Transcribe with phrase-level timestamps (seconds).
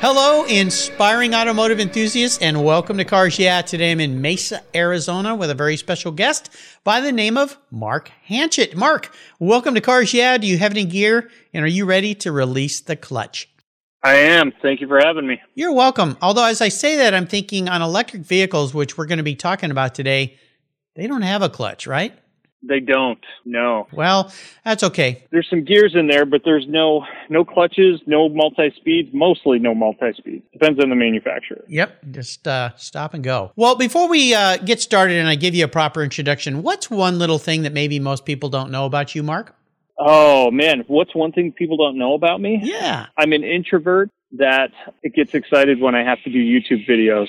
[0.00, 3.62] Hello, inspiring automotive enthusiasts, and welcome to Cars Yeah.
[3.62, 6.50] Today I'm in Mesa, Arizona with a very special guest
[6.84, 8.76] by the name of Mark Hanchett.
[8.76, 10.38] Mark, welcome to Cars Yeah.
[10.38, 13.48] Do you have any gear and are you ready to release the clutch?
[14.00, 14.52] I am.
[14.62, 15.40] Thank you for having me.
[15.56, 16.16] You're welcome.
[16.22, 19.34] Although, as I say that, I'm thinking on electric vehicles, which we're going to be
[19.34, 20.38] talking about today,
[20.94, 22.16] they don't have a clutch, right?
[22.62, 23.24] They don't.
[23.44, 23.86] No.
[23.92, 24.32] Well,
[24.64, 25.24] that's okay.
[25.30, 29.74] There's some gears in there, but there's no no clutches, no multi speeds, mostly no
[29.74, 30.44] multi speeds.
[30.52, 31.64] Depends on the manufacturer.
[31.68, 31.98] Yep.
[32.10, 33.52] Just uh, stop and go.
[33.54, 37.18] Well, before we uh, get started and I give you a proper introduction, what's one
[37.18, 39.54] little thing that maybe most people don't know about you, Mark?
[40.00, 42.60] Oh man, what's one thing people don't know about me?
[42.62, 43.06] Yeah.
[43.16, 47.28] I'm an introvert that it gets excited when I have to do YouTube videos.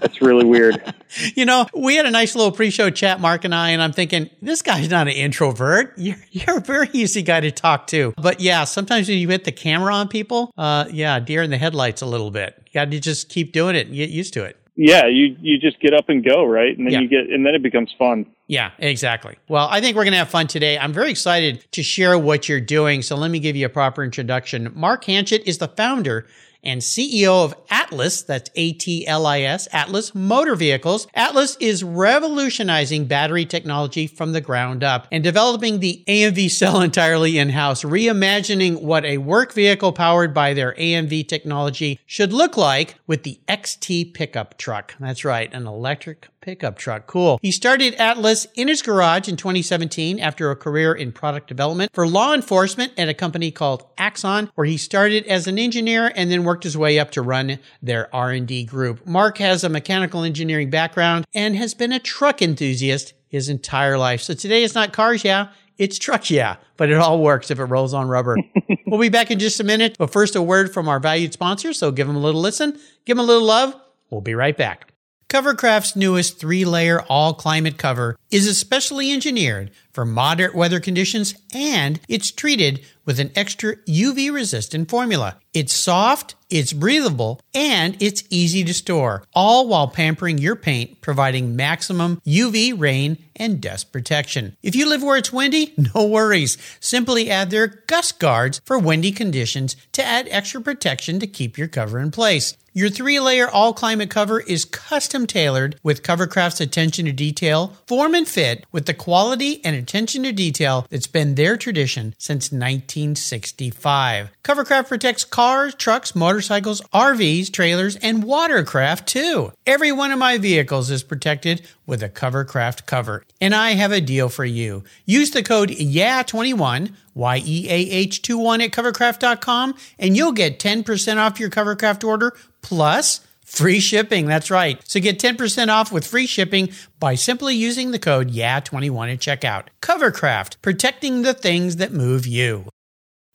[0.00, 0.82] That's really weird.
[1.34, 4.28] You know, we had a nice little pre-show chat, Mark and I, and I'm thinking,
[4.42, 5.94] this guy's not an introvert.
[5.96, 8.12] You're, you're a very easy guy to talk to.
[8.16, 11.58] But yeah, sometimes when you hit the camera on people, uh, yeah, deer in the
[11.58, 12.60] headlights a little bit.
[12.66, 14.58] You got to just keep doing it and get used to it.
[14.76, 16.76] Yeah, you you just get up and go, right?
[16.76, 17.00] And then Yeah.
[17.00, 18.26] you get and then it becomes fun.
[18.46, 19.36] Yeah, exactly.
[19.48, 20.78] Well, I think we're going to have fun today.
[20.78, 23.02] I'm very excited to share what you're doing.
[23.02, 24.70] So let me give you a proper introduction.
[24.74, 26.26] Mark Hanchett is the founder
[26.66, 31.06] and CEO of Atlis, that's A-T-L-I-S, Atlis Motor Vehicles.
[31.14, 37.38] Atlis is revolutionizing battery technology from the ground up and developing the AMV cell entirely
[37.38, 43.22] in-house, reimagining what a work vehicle powered by their AMV technology should look like with
[43.22, 44.94] the XT pickup truck.
[44.98, 47.08] That's right, an electric pickup truck.
[47.08, 47.40] Cool.
[47.42, 52.06] He started Atlis in his garage in 2017 after a career in product development for
[52.06, 56.44] law enforcement at a company called Axon, where he started as an engineer and then
[56.44, 59.04] worked his way up to run their R&D group.
[59.04, 64.22] Mark has a mechanical engineering background and has been a truck enthusiast his entire life.
[64.22, 65.48] So today it's not cars, yeah.
[65.78, 68.36] It's trucks, yeah, but it all works if it rolls on rubber.
[68.86, 71.72] we'll be back in just a minute, but first a word from our valued sponsor.
[71.72, 73.74] So give them a little listen, give them a little love.
[74.10, 74.92] We'll be right back.
[75.28, 82.00] Covercraft's newest three layer all climate cover is especially engineered for moderate weather conditions and
[82.08, 85.38] it's treated with an extra UV resistant formula.
[85.54, 91.56] It's soft, it's breathable, and it's easy to store, all while pampering your paint, providing
[91.56, 94.56] maximum UV, rain, and dust protection.
[94.62, 96.58] If you live where it's windy, no worries.
[96.80, 101.68] Simply add their gust guards for windy conditions to add extra protection to keep your
[101.68, 102.56] cover in place.
[102.76, 108.14] Your three layer all climate cover is custom tailored with Covercraft's attention to detail, form
[108.16, 114.30] and fit with the quality and attention to detail that's been their tradition since 1965.
[114.42, 119.52] Covercraft protects cars, trucks, motorcycles, RVs, trailers, and watercraft too.
[119.66, 123.24] Every one of my vehicles is protected with a Covercraft cover.
[123.40, 124.82] And I have a deal for you.
[125.04, 131.16] Use the code YEAH21, Y E A H 21 at covercraft.com, and you'll get 10%
[131.18, 134.26] off your Covercraft order plus free shipping.
[134.26, 134.82] That's right.
[134.86, 139.68] So get 10% off with free shipping by simply using the code YEAH21 at checkout.
[139.80, 142.66] Covercraft, protecting the things that move you.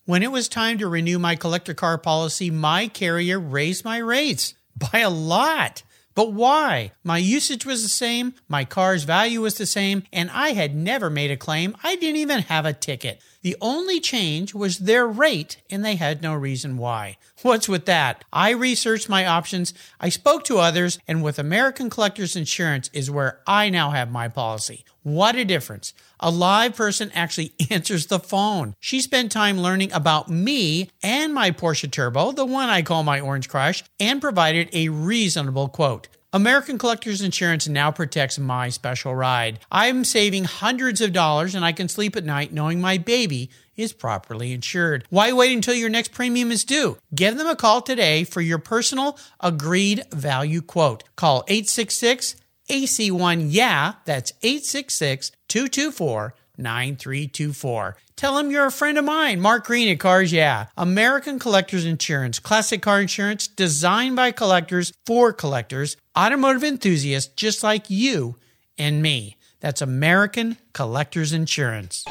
[0.04, 4.54] When it was time to renew my collector car policy, my carrier raised my rates
[4.76, 5.82] by a lot.
[6.14, 6.92] But why?
[7.02, 11.08] My usage was the same, my car's value was the same, and I had never
[11.08, 11.74] made a claim.
[11.82, 13.22] I didn't even have a ticket.
[13.42, 17.16] The only change was their rate, and they had no reason why.
[17.42, 18.24] What's with that?
[18.32, 23.40] I researched my options, I spoke to others, and with American Collectors Insurance is where
[23.46, 24.84] I now have my policy.
[25.02, 25.94] What a difference.
[26.20, 28.76] A live person actually answers the phone.
[28.78, 33.20] She spent time learning about me and my Porsche Turbo, the one I call my
[33.20, 36.08] Orange Crush, and provided a reasonable quote.
[36.34, 39.58] American Collectors Insurance now protects my special ride.
[39.70, 43.92] I'm saving hundreds of dollars and I can sleep at night knowing my baby is
[43.92, 45.04] properly insured.
[45.10, 46.96] Why wait until your next premium is due?
[47.14, 51.04] Give them a call today for your personal agreed value quote.
[51.16, 52.36] Call 866
[52.70, 57.96] AC1 Yeah, that's 866 224 9324.
[58.16, 60.66] Tell them you're a friend of mine, Mark Green at Cars Yeah.
[60.76, 67.90] American Collectors Insurance, classic car insurance designed by collectors for collectors, automotive enthusiasts just like
[67.90, 68.36] you
[68.78, 69.36] and me.
[69.60, 72.04] That's American Collectors Insurance.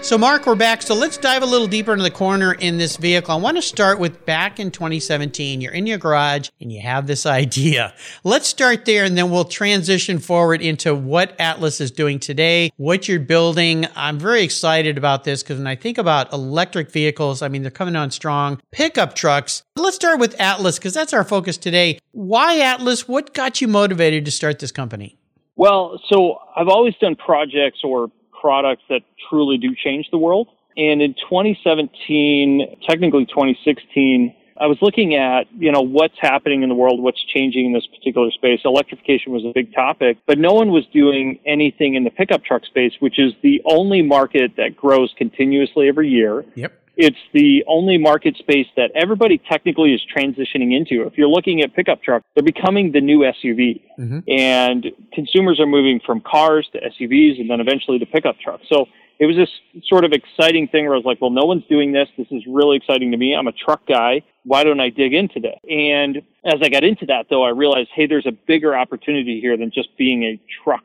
[0.00, 0.80] So, Mark, we're back.
[0.80, 3.34] So, let's dive a little deeper into the corner in this vehicle.
[3.34, 5.60] I want to start with back in 2017.
[5.60, 7.92] You're in your garage and you have this idea.
[8.22, 13.08] Let's start there and then we'll transition forward into what Atlis is doing today, what
[13.08, 13.86] you're building.
[13.96, 17.70] I'm very excited about this because when I think about electric vehicles, I mean, they're
[17.70, 18.62] coming on strong.
[18.70, 19.64] Pickup trucks.
[19.76, 21.98] Let's start with Atlis because that's our focus today.
[22.12, 23.08] Why Atlis?
[23.08, 25.18] What got you motivated to start this company?
[25.56, 30.48] Well, so I've always done projects or products that truly do change the world.
[30.76, 36.74] And in 2017, technically 2016, I was looking at, you know, what's happening in the
[36.74, 38.60] world, what's changing in this particular space.
[38.64, 42.64] Electrification was a big topic, but no one was doing anything in the pickup truck
[42.64, 46.44] space, which is the only market that grows continuously every year.
[46.54, 46.72] Yep.
[46.96, 51.06] It's the only market space that everybody technically is transitioning into.
[51.06, 53.80] If you're looking at pickup trucks, they're becoming the new SUV.
[54.00, 54.18] Mm-hmm.
[54.26, 58.64] And consumers are moving from cars to SUVs and then eventually to pickup trucks.
[58.68, 58.86] So
[59.20, 59.48] it was this
[59.86, 62.08] sort of exciting thing where I was like, well, no one's doing this.
[62.16, 63.34] This is really exciting to me.
[63.34, 64.22] I'm a truck guy.
[64.48, 65.58] Why don't I dig into this?
[65.68, 69.58] And as I got into that, though, I realized, hey, there's a bigger opportunity here
[69.58, 70.84] than just being a truck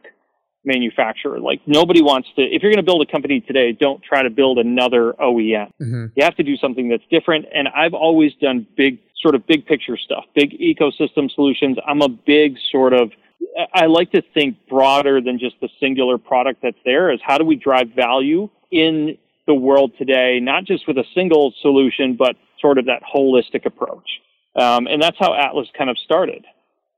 [0.65, 1.39] manufacturer.
[1.39, 4.29] Like nobody wants to, if you're going to build a company today, don't try to
[4.29, 5.71] build another OEM.
[5.81, 6.05] Mm-hmm.
[6.13, 7.45] You have to do something that's different.
[7.55, 11.77] And I've always done big, sort of big picture stuff, big ecosystem solutions.
[11.87, 13.11] I'm a big sort of,
[13.73, 17.45] I like to think broader than just the singular product that's there is how do
[17.45, 19.17] we drive value in
[19.47, 24.07] the world today, not just with a single solution, but sort of that holistic approach.
[24.55, 26.45] Um, and that's how Atlis kind of started.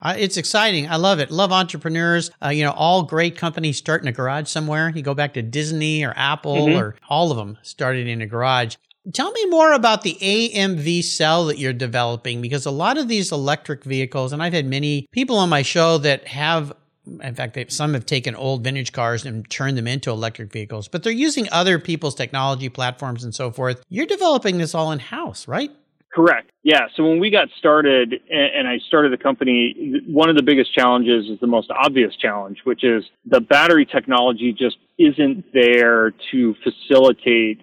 [0.02, 0.88] Uh, it's exciting.
[0.90, 1.32] I love it.
[1.32, 2.30] Love entrepreneurs.
[2.44, 4.92] Uh, you know, all great companies start in a garage somewhere.
[4.94, 6.78] You go back to Disney or Apple mm-hmm.
[6.78, 8.76] or all of them started in a garage.
[9.14, 13.32] Tell me more about the AMV cell that you're developing because a lot of these
[13.32, 16.74] electric vehicles, and I've had many people on my show that have
[17.22, 20.88] in fact, they, some have taken old vintage cars and turned them into electric vehicles,
[20.88, 23.84] but they're using other people's technology platforms and so forth.
[23.90, 25.72] You're developing this all in house, right?
[26.16, 26.50] Correct.
[26.64, 26.88] Yeah.
[26.96, 31.30] So when we got started and I started the company, one of the biggest challenges
[31.30, 37.60] is the most obvious challenge, which is the battery technology just isn't there to facilitate,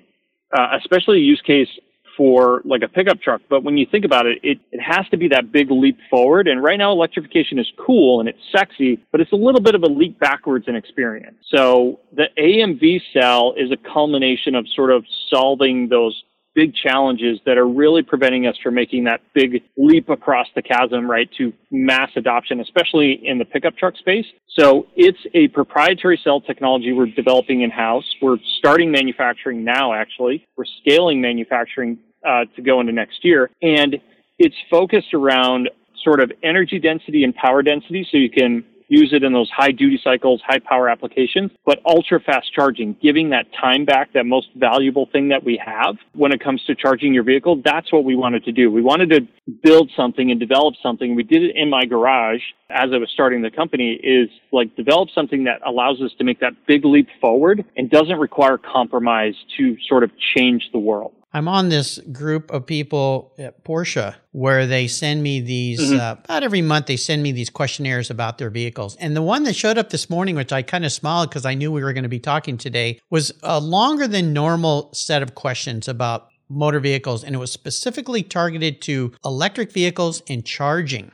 [0.57, 1.69] uh, especially a use case
[2.17, 3.43] for like a pickup truck.
[3.49, 6.49] But when you think about it, it, it has to be that big leap forward.
[6.49, 9.83] And right now electrification is cool and it's sexy, but it's a little bit of
[9.83, 11.37] a leap backwards in experience.
[11.49, 16.23] So the AMV cell is a culmination of sort of solving those
[16.55, 21.11] big challenges that are really preventing us from making that big leap across the chasm,
[21.11, 24.27] right, to mass adoption, especially in the pickup truck space.
[24.49, 28.05] So it's a proprietary cell technology we're developing in house.
[28.21, 30.47] We're starting manufacturing now, actually.
[30.57, 33.51] We're scaling manufacturing uh, to go into next year.
[33.63, 33.97] And
[34.39, 35.71] it's focused around
[36.05, 39.73] sort of energy density and power density so you can use it in those high
[39.73, 44.49] duty cycles, high power applications, but ultra fast charging, giving that time back, that most
[44.57, 47.61] valuable thing that we have when it comes to charging your vehicle.
[47.65, 48.71] That's what we wanted to do.
[48.71, 49.21] We wanted to
[49.63, 51.15] build something and develop something.
[51.15, 52.41] We did it in my garage
[52.71, 56.41] as I was starting the company is like develop something that allows us to make
[56.41, 61.13] that big leap forward and doesn't require compromise to sort of change the world.
[61.35, 65.99] I'm on this group of people at Porsche where they send me these, mm-hmm.
[65.99, 68.97] uh, about every month, they send me these questionnaires about their vehicles.
[68.97, 71.55] And the one that showed up this morning, which I kind of smiled because I
[71.55, 75.35] knew we were going to be talking today, was a longer than normal set of
[75.35, 77.25] questions about motor vehicles.
[77.25, 81.13] And it was specifically targeted to electric vehicles and charging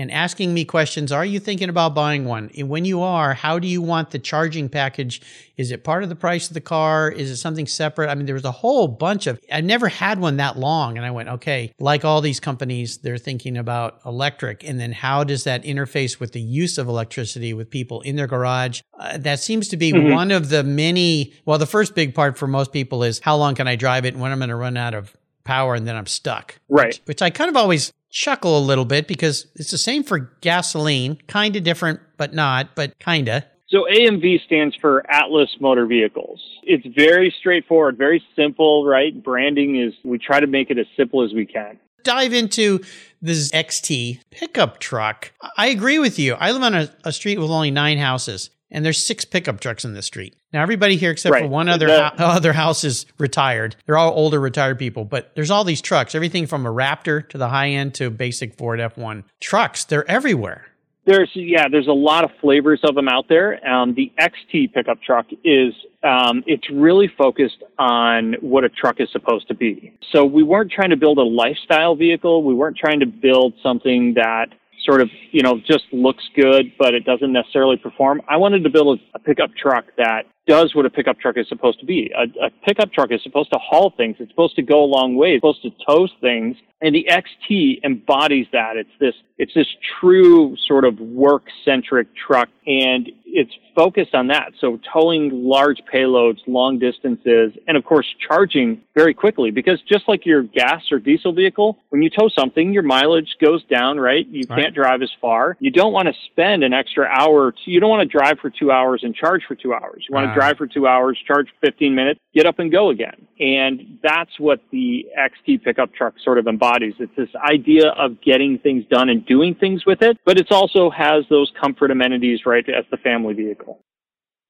[0.00, 1.12] and asking me questions.
[1.12, 2.50] Are you thinking about buying one?
[2.56, 5.20] And when you are, how do you want the charging package?
[5.58, 7.10] Is it part of the price of the car?
[7.10, 8.08] Is it something separate?
[8.08, 10.96] I mean, there was a whole bunch of, I never had one that long.
[10.96, 14.64] And I went, okay, like all these companies, they're thinking about electric.
[14.64, 18.26] And then how does that interface with the use of electricity with people in their
[18.26, 18.80] garage?
[18.98, 20.14] Uh, that seems to be mm-hmm.
[20.14, 23.54] one of the many, well, the first big part for most people is how long
[23.54, 25.14] can I drive it and when I'm going to run out of
[25.44, 26.58] power and then I'm stuck.
[26.70, 26.86] Right.
[26.86, 30.30] Which, which I kind of always chuckle a little bit because it's the same for
[30.40, 33.44] gasoline, kind of different, but not, but kind of.
[33.68, 36.42] So AMV stands for Atlis Motor Vehicles.
[36.64, 39.22] It's very straightforward, very simple, right?
[39.22, 41.78] Branding is, we try to make it as simple as we can.
[42.02, 42.80] Dive into
[43.22, 45.32] this XT pickup truck.
[45.56, 46.34] I agree with you.
[46.34, 49.84] I live on a, a street with only nine houses and there's six pickup trucks
[49.84, 50.36] in the street.
[50.52, 51.44] Now everybody here except right.
[51.44, 53.76] for one other the, other house is retired.
[53.86, 57.38] They're all older retired people, but there's all these trucks, everything from a Raptor to
[57.38, 59.84] the high end to basic Ford F1 trucks.
[59.84, 60.66] They're everywhere.
[61.06, 63.66] There's yeah, there's a lot of flavors of them out there.
[63.66, 69.08] Um, the XT pickup truck is um, it's really focused on what a truck is
[69.10, 69.92] supposed to be.
[70.12, 72.44] So we weren't trying to build a lifestyle vehicle.
[72.44, 74.48] We weren't trying to build something that
[74.84, 78.22] sort of, you know, just looks good, but it doesn't necessarily perform.
[78.28, 81.48] I wanted to build a, a pickup truck that does what a pickup truck is
[81.48, 82.10] supposed to be.
[82.16, 84.16] A, a pickup truck is supposed to haul things.
[84.18, 85.34] It's supposed to go a long way.
[85.34, 86.56] It's supposed to tow things.
[86.82, 88.76] And the XT embodies that.
[88.76, 89.68] It's this, it's this
[90.00, 94.52] true sort of work centric truck and it's focused on that.
[94.60, 100.26] So towing large payloads, long distances, and of course charging very quickly because just like
[100.26, 104.26] your gas or diesel vehicle, when you tow something, your mileage goes down, right?
[104.28, 104.64] You right.
[104.64, 105.56] can't drive as far.
[105.60, 107.52] You don't want to spend an extra hour.
[107.52, 110.04] To, you don't want to drive for two hours and charge for two hours.
[110.08, 110.34] You want to ah.
[110.34, 113.26] drive for two hours, charge 15 minutes, get up and go again.
[113.38, 116.94] And that's what the XT pickup truck sort of embodies.
[116.98, 120.90] It's this idea of getting things done and doing things with it, but it also
[120.90, 123.80] has those comfort amenities, right, as the family vehicle.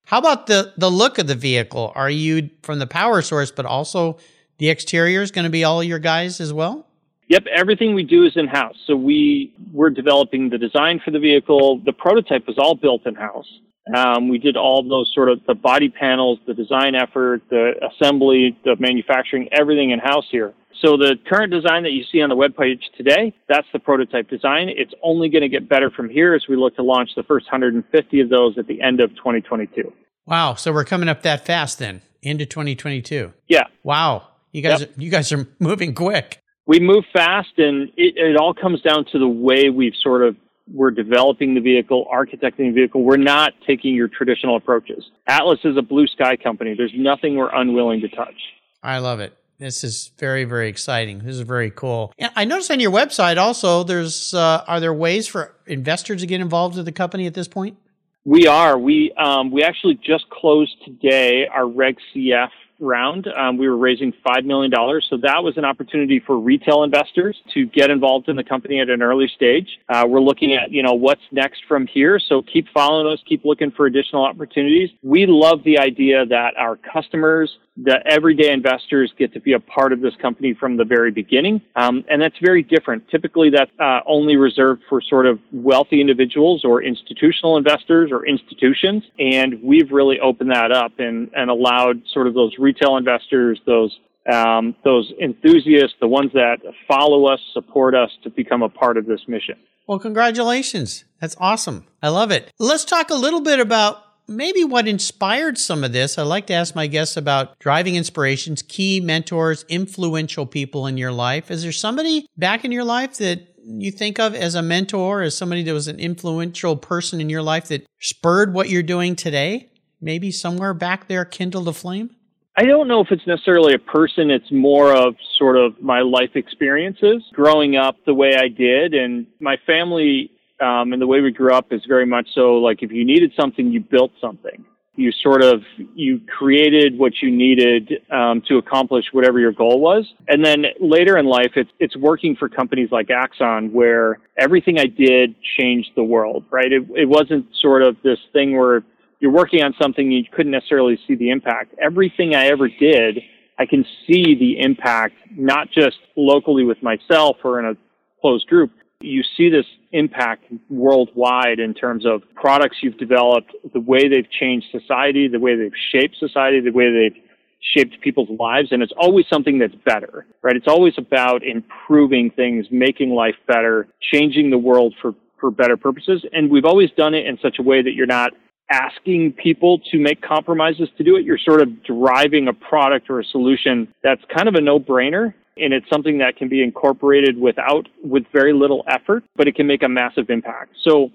[0.07, 1.93] How about the, the look of the vehicle?
[1.95, 4.19] Are you from the power source, but also
[4.59, 6.87] the exterior is going to be all your guys as well?
[7.29, 8.77] Yep, everything we do is in house.
[8.87, 11.79] So we we're developing the design for the vehicle.
[11.79, 13.47] The prototype was all built in house.
[13.95, 18.57] Um, we did all those sort of the body panels, the design effort, the assembly,
[18.65, 20.55] the manufacturing, everything in house here.
[20.83, 24.69] So the current design that you see on the webpage today, that's the prototype design.
[24.71, 27.47] It's only going to get better from here as we look to launch the first
[27.47, 29.93] 150 of those at the end of 2022.
[30.27, 33.33] Wow, so we're coming up that fast then into 2022.
[33.49, 33.65] Yeah.
[33.83, 34.29] Wow.
[34.53, 34.93] You guys yep.
[34.97, 36.41] you guys are moving quick.
[36.67, 40.37] We move fast and it, it all comes down to the way we've sort of
[40.73, 43.03] we're developing the vehicle, architecting the vehicle.
[43.03, 45.11] We're not taking your traditional approaches.
[45.27, 46.75] Atlis is a blue sky company.
[46.77, 48.35] There's nothing we're unwilling to touch.
[48.83, 49.37] I love it.
[49.59, 51.19] This is very, very exciting.
[51.19, 52.15] This is very cool.
[52.19, 56.27] And I noticed on your website also, there's uh, are there ways for investors to
[56.27, 57.77] get involved with the company at this point?
[58.25, 58.79] We are.
[58.79, 62.49] We um, we actually just closed today our Reg CF
[62.81, 63.29] round.
[63.29, 64.73] Um, we were raising $5 million.
[65.09, 68.89] So that was an opportunity for retail investors to get involved in the company at
[68.89, 69.69] an early stage.
[69.89, 72.19] Uh, we're looking at, you know, what's next from here.
[72.29, 74.91] So keep following us, keep looking for additional opportunities.
[75.03, 77.51] We love the idea that our customers,
[77.83, 81.63] the everyday investors get to be a part of this company from the very beginning.
[81.77, 83.09] Um, and that's very different.
[83.09, 89.05] Typically, that's uh, only reserved for sort of wealthy individuals or institutional investors or institutions.
[89.19, 93.99] And we've really opened that up and, and allowed sort of those retail investors, those
[94.31, 99.07] um, those enthusiasts, the ones that follow us, support us to become a part of
[99.07, 99.57] this mission.
[99.87, 101.05] Well, congratulations.
[101.21, 101.87] That's awesome.
[102.03, 102.53] I love it.
[102.59, 106.17] Let's talk a little bit about maybe what inspired some of this.
[106.17, 111.13] I like to ask my guests about driving inspirations, key mentors, influential people in your
[111.13, 111.51] life.
[111.51, 115.37] Is there somebody back in your life that you think of as a mentor, as
[115.37, 119.69] somebody that was an influential person in your life that spurred what you're doing today?
[120.01, 122.17] Maybe somewhere back there kindled a flame?
[122.57, 124.31] I don't know if it's necessarily a person.
[124.31, 128.95] It's more of sort of my life experiences growing up the way I did.
[128.95, 132.83] And my family um, and the way we grew up is very much so like
[132.83, 134.65] if you needed something, you built something.
[134.97, 135.63] You sort of
[135.95, 141.17] you created what you needed um, to accomplish whatever your goal was, and then later
[141.17, 146.03] in life, it's it's working for companies like Axon, where everything I did changed the
[146.03, 146.45] world.
[146.51, 146.71] Right?
[146.71, 148.83] It it wasn't sort of this thing where
[149.21, 151.75] you're working on something you couldn't necessarily see the impact.
[151.81, 153.21] Everything I ever did,
[153.59, 157.75] I can see the impact, not just locally with myself or in a
[158.21, 158.71] closed group,
[159.01, 164.67] you see this impact worldwide in terms of products you've developed, the way they've changed
[164.71, 167.23] society, the way they've shaped society, the way they've
[167.61, 168.69] shaped people's lives.
[168.73, 170.55] And it's always something that's better, right?
[170.55, 176.25] It's always about improving things, making life better, changing the world for, for better purposes.
[176.33, 178.33] And we've always done it in such a way that you're not
[178.71, 181.25] asking people to make compromises to do it.
[181.25, 185.35] You're sort of driving a product or a solution that's kind of a no brainer
[185.57, 189.67] and it's something that can be incorporated without with very little effort, but it can
[189.67, 190.75] make a massive impact.
[190.83, 191.11] So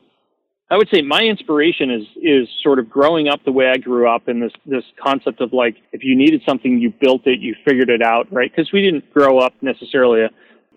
[0.70, 4.10] I would say my inspiration is is sort of growing up the way I grew
[4.10, 7.56] up in this this concept of like if you needed something you built it you
[7.66, 10.26] figured it out right because we didn't grow up necessarily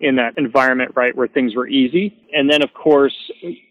[0.01, 3.15] in that environment right where things were easy and then of course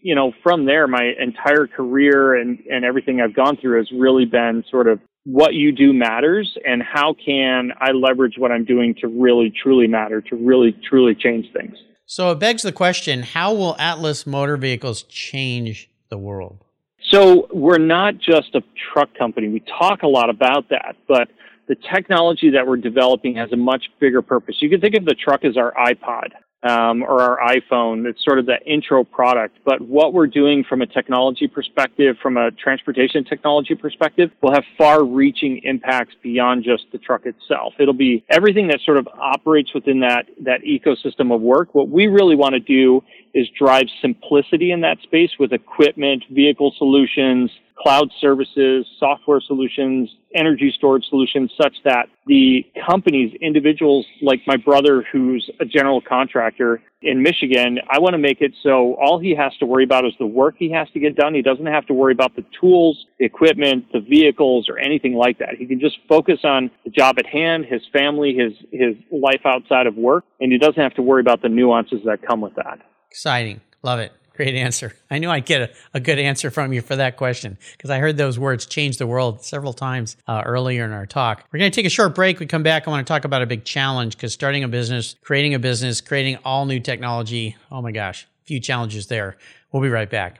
[0.01, 4.25] you know from there my entire career and and everything I've gone through has really
[4.25, 8.95] been sort of what you do matters and how can I leverage what I'm doing
[9.01, 11.75] to really truly matter, to really truly change things.
[12.05, 16.63] So it begs the question how will Atlis Motor Vehicles change the world?
[17.11, 19.49] So we're not just a truck company.
[19.49, 21.27] We talk a lot about that, but
[21.69, 24.55] the technology that we're developing has a much bigger purpose.
[24.59, 26.31] You can think of the truck as our iPod
[26.67, 28.05] um, or our iPhone.
[28.07, 29.59] It's sort of that intro product.
[29.63, 34.63] But what we're doing from a technology perspective, from a transportation technology perspective, will have
[34.79, 37.75] far reaching impacts beyond just the truck itself.
[37.79, 41.75] It'll be everything that sort of operates within that, that ecosystem of work.
[41.75, 43.03] What we really want to do
[43.35, 50.73] is drive simplicity in that space with equipment, vehicle solutions, cloud services, software solutions, energy
[50.75, 57.23] storage solutions such that the companies, individuals like my brother who's a general contractor in
[57.23, 60.25] Michigan, I want to make it so all he has to worry about is the
[60.25, 61.33] work he has to get done.
[61.33, 65.39] He doesn't have to worry about the tools, the equipment, the vehicles or anything like
[65.39, 65.55] that.
[65.57, 69.87] He can just focus on the job at hand, his family, his his life outside
[69.87, 72.79] of work, and he doesn't have to worry about the nuances that come with that.
[73.09, 73.61] Exciting.
[73.81, 74.11] Love it.
[74.39, 74.93] Great answer.
[75.11, 77.99] I knew I'd get a, a good answer from you for that question because I
[77.99, 81.43] heard those words change the world several times uh, earlier in our talk.
[81.51, 82.39] We're going to take a short break.
[82.39, 82.87] We come back.
[82.87, 85.99] I want to talk about a big challenge because starting a business, creating a business,
[85.99, 87.57] creating all new technology.
[87.69, 89.35] Oh my gosh, a few challenges there.
[89.73, 90.39] We'll be right back.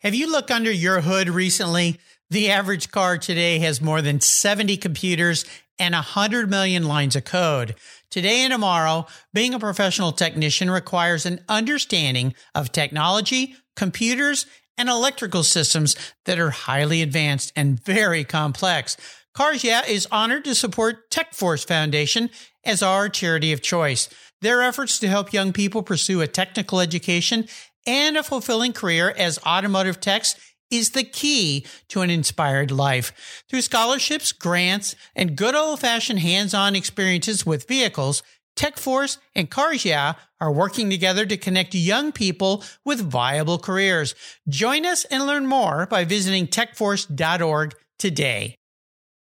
[0.00, 1.98] Have you looked under your hood recently?
[2.32, 5.44] The average car today has more than 70 computers
[5.78, 7.74] and 100 million lines of code.
[8.10, 14.46] Today and tomorrow, being a professional technician requires an understanding of technology, computers,
[14.78, 18.96] and electrical systems that are highly advanced and very complex.
[19.34, 22.30] Cars Yeah is honored to support TechForce Foundation
[22.64, 24.08] as our charity of choice.
[24.40, 27.46] Their efforts to help young people pursue a technical education
[27.86, 30.34] and a fulfilling career as automotive techs
[30.72, 33.44] is the key to an inspired life.
[33.48, 38.22] Through scholarships, grants, and good old fashioned hands on experiences with vehicles,
[38.56, 44.14] TechForce and Cars Yeah are working together to connect young people with viable careers.
[44.48, 48.56] Join us and learn more by visiting techforce.org today.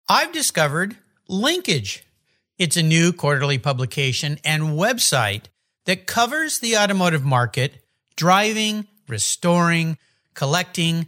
[0.07, 2.03] I've discovered Linkage.
[2.57, 5.45] It's a new quarterly publication and website
[5.85, 7.83] that covers the automotive market,
[8.15, 9.97] driving, restoring,
[10.33, 11.07] collecting,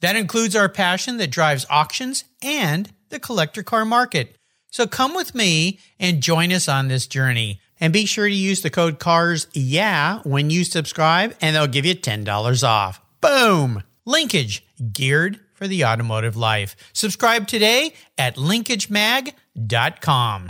[0.00, 4.36] That includes our passion that drives auctions and the collector car market.
[4.70, 7.60] So come with me and join us on this journey.
[7.80, 11.86] And be sure to use the code CARS yeah when you subscribe, and they'll give
[11.86, 13.00] you $10 off.
[13.20, 13.84] Boom!
[14.04, 16.74] Linkage, geared for the automotive life.
[16.92, 20.48] Subscribe today at linkagemag.com.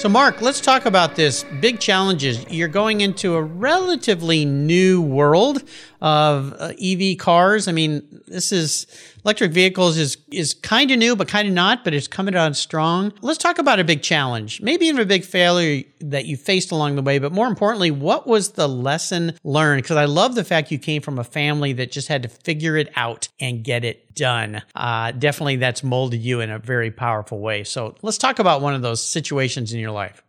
[0.00, 2.46] So, Mark, let's talk about this big challenges.
[2.48, 5.62] You're going into a relatively new world
[6.00, 7.68] of uh, EV cars.
[7.68, 8.86] I mean, this is
[9.26, 11.84] electric vehicles is is kind of new, but kind of not.
[11.84, 13.12] But it's coming on strong.
[13.20, 16.96] Let's talk about a big challenge, maybe even a big failure that you faced along
[16.96, 17.18] the way.
[17.18, 19.82] But more importantly, what was the lesson learned?
[19.82, 22.76] Because I love the fact you came from a family that just had to figure
[22.76, 24.62] it out and get it done.
[24.74, 27.64] Uh, definitely, that's molded you in a very powerful way.
[27.64, 30.22] So let's talk about one of those situations in your life.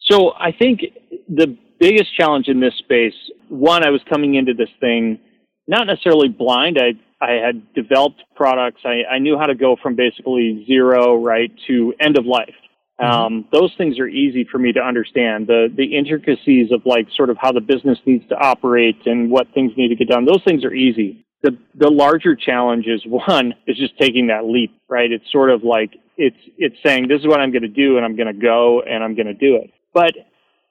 [0.00, 0.82] So I think
[1.28, 3.14] the biggest challenge in this space,
[3.48, 5.18] one, I was coming into this thing
[5.68, 6.78] not necessarily blind.
[6.80, 8.82] I I had developed products.
[8.84, 12.54] I, I knew how to go from basically zero right to end of life.
[13.00, 13.10] Mm-hmm.
[13.10, 15.46] Um, those things are easy for me to understand.
[15.46, 19.48] The the intricacies of like sort of how the business needs to operate and what
[19.54, 20.24] things need to get done.
[20.24, 21.26] Those things are easy.
[21.42, 24.78] The the larger challenge is one is just taking that leap.
[24.88, 25.10] Right.
[25.10, 28.04] It's sort of like it's it's saying this is what I'm going to do and
[28.04, 29.70] I'm going to go and I'm going to do it.
[29.92, 30.12] But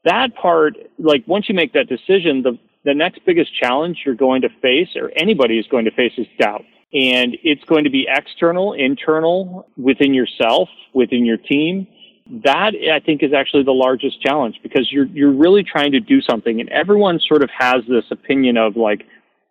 [0.03, 4.43] that part, like once you make that decision, the, the next biggest challenge you're going
[4.43, 6.63] to face, or anybody is going to face, is doubt.
[6.93, 11.87] And it's going to be external, internal, within yourself, within your team.
[12.43, 16.21] That I think is actually the largest challenge because you're you're really trying to do
[16.21, 19.05] something, and everyone sort of has this opinion of like,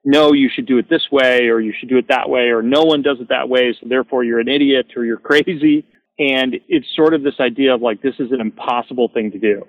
[0.05, 2.63] no, you should do it this way, or you should do it that way, or
[2.63, 5.85] no one does it that way, so therefore you're an idiot or you're crazy.
[6.19, 9.65] And it's sort of this idea of like this is an impossible thing to do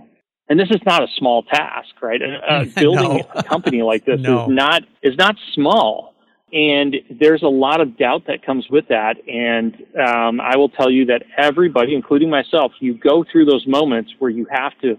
[0.48, 2.22] and this is not a small task, right?
[2.48, 3.28] Uh, building no.
[3.34, 4.44] a company like this no.
[4.44, 6.14] is not is not small,
[6.54, 9.16] and there's a lot of doubt that comes with that.
[9.28, 14.14] And um, I will tell you that everybody, including myself, you go through those moments
[14.20, 14.98] where you have to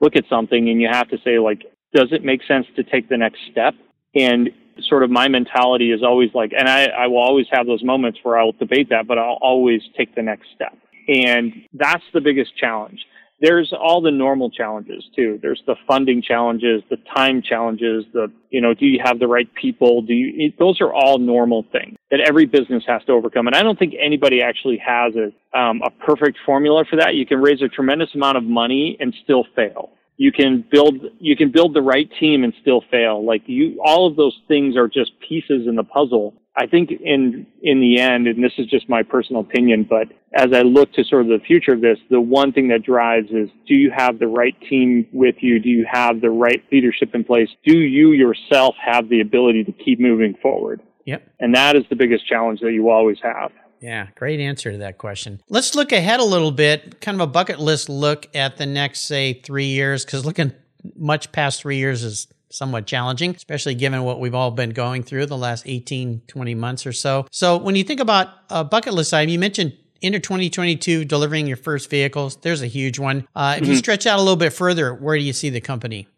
[0.00, 3.08] look at something and you have to say, like, does it make sense to take
[3.08, 3.74] the next step?
[4.14, 7.84] And sort of my mentality is always like, and I, I will always have those
[7.84, 10.76] moments where I will debate that, but I'll always take the next step.
[11.08, 13.00] And that's the biggest challenge
[13.40, 15.38] there's all the normal challenges too.
[15.42, 19.48] There's the funding challenges, the time challenges, the, you know, do you have the right
[19.54, 20.02] people?
[20.02, 23.46] Do you, those are all normal things that every business has to overcome.
[23.46, 27.14] And I don't think anybody actually has a, um, a perfect formula for that.
[27.14, 29.90] You can raise a tremendous amount of money and still fail.
[30.16, 33.22] You can build, you can build the right team and still fail.
[33.24, 36.32] Like you, all of those things are just pieces in the puzzle.
[36.58, 40.52] I think in in the end, and this is just my personal opinion, but as
[40.54, 43.50] I look to sort of the future of this, the one thing that drives is
[43.66, 45.58] do you have the right team with you?
[45.58, 47.50] Do you have the right leadership in place?
[47.64, 50.80] Do you yourself have the ability to keep moving forward?
[51.04, 51.28] Yep.
[51.40, 53.52] And that is the biggest challenge that you always have.
[53.80, 55.40] Yeah, great answer to that question.
[55.48, 59.02] Let's look ahead a little bit, kind of a bucket list look at the next,
[59.02, 60.52] say, three years, because looking
[60.96, 65.26] much past three years is somewhat challenging, especially given what we've all been going through
[65.26, 67.26] the last 18, 20 months or so.
[67.30, 71.56] So when you think about a bucket list item, you mentioned into 2022 delivering your
[71.56, 72.36] first vehicles.
[72.36, 73.26] There's a huge one.
[73.34, 73.72] Uh, if mm-hmm.
[73.72, 76.08] you stretch out a little bit further, where do you see the company?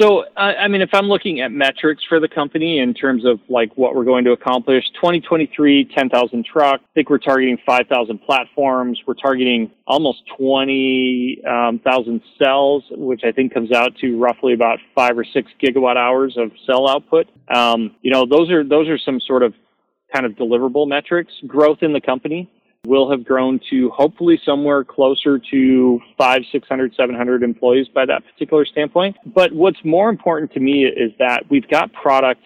[0.00, 3.38] So, uh, I mean, if I'm looking at metrics for the company in terms of
[3.48, 6.82] like what we're going to accomplish, 2023, 10,000 trucks.
[6.82, 9.00] I think we're targeting 5,000 platforms.
[9.06, 15.16] We're targeting almost 20,000 um, cells, which I think comes out to roughly about five
[15.16, 17.28] or six gigawatt hours of cell output.
[17.54, 19.54] Um, you know, those are those are some sort of
[20.12, 21.32] kind of deliverable metrics.
[21.46, 22.50] Growth in the company
[22.86, 28.64] will have grown to hopefully somewhere closer to five, 600, 700 employees by that particular
[28.64, 29.16] standpoint.
[29.26, 32.42] But what's more important to me is that we've got product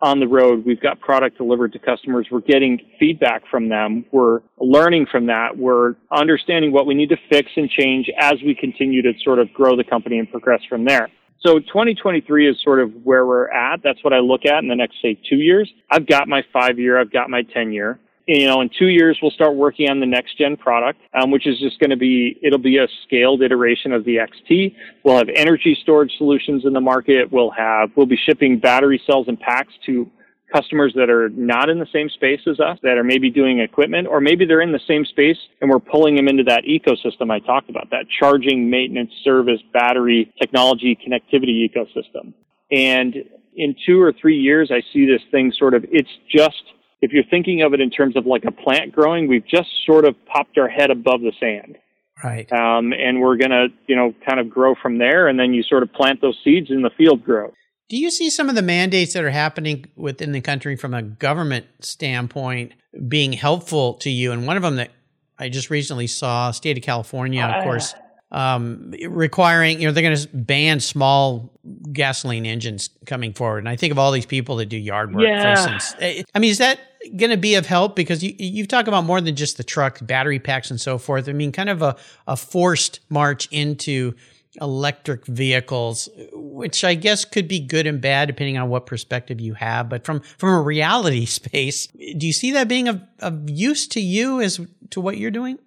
[0.00, 0.64] on the road.
[0.64, 2.28] We've got product delivered to customers.
[2.30, 4.04] We're getting feedback from them.
[4.12, 5.56] We're learning from that.
[5.56, 9.52] We're understanding what we need to fix and change as we continue to sort of
[9.52, 11.08] grow the company and progress from there.
[11.44, 13.80] So 2023 is sort of where we're at.
[13.82, 15.70] That's what I look at in the next, say, two years.
[15.90, 17.00] I've got my five year.
[17.00, 20.06] I've got my 10 year you know, in two years, we'll start working on the
[20.06, 23.90] next gen product, um, which is just going to be, it'll be a scaled iteration
[23.92, 24.74] of the XT.
[25.02, 27.32] We'll have energy storage solutions in the market.
[27.32, 30.10] We'll have, we'll be shipping battery cells and packs to
[30.52, 34.06] customers that are not in the same space as us, that are maybe doing equipment,
[34.06, 37.38] or maybe they're in the same space and we're pulling them into that ecosystem I
[37.38, 42.34] talked about, that charging, maintenance, service, battery, technology, connectivity ecosystem.
[42.70, 43.14] And
[43.56, 46.62] in two or three years, I see this thing sort of, it's just
[47.00, 50.04] if you're thinking of it in terms of like a plant growing, we've just sort
[50.04, 51.78] of popped our head above the sand.
[52.22, 52.50] Right.
[52.52, 55.28] Um, and we're going to, you know, kind of grow from there.
[55.28, 57.52] And then you sort of plant those seeds and the field grows.
[57.88, 61.02] Do you see some of the mandates that are happening within the country from a
[61.02, 62.72] government standpoint
[63.06, 64.32] being helpful to you?
[64.32, 64.90] And one of them that
[65.38, 67.94] I just recently saw, state of California, of uh, course,
[68.30, 71.50] um, requiring, you know, they're going to ban small
[71.92, 73.58] gasoline engines coming forward.
[73.58, 75.42] And I think of all these people that do yard work, yeah.
[75.42, 75.94] for instance.
[76.00, 76.78] Eh, I mean, is that
[77.16, 77.96] going to be of help?
[77.96, 81.28] Because you, you talk about more than just the truck, battery packs and so forth.
[81.28, 84.14] I mean, kind of a, a forced march into
[84.60, 89.54] electric vehicles, which I guess could be good and bad depending on what perspective you
[89.54, 89.88] have.
[89.88, 94.00] But from, from a reality space, do you see that being of, of use to
[94.00, 94.60] you as
[94.90, 95.58] to what you're doing?